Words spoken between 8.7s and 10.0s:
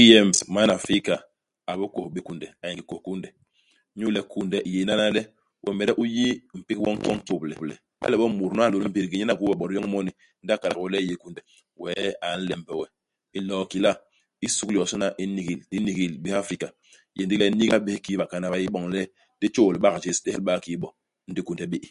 i mbégé nyen a gwéé we bot yoñ i